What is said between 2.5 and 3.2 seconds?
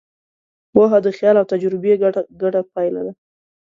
پایله ده.